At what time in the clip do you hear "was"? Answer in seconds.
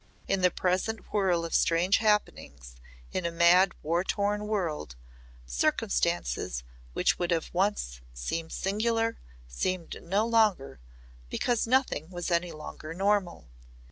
12.09-12.31